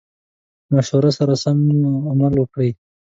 مشورو 0.73 1.11
سره 1.17 1.33
سم 1.43 1.57
عمل 2.11 2.33
وکړي. 2.37 2.71